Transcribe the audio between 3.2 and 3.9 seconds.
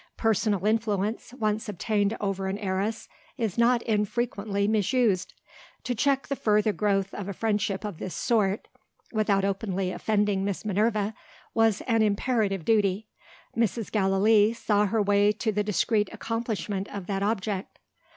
is not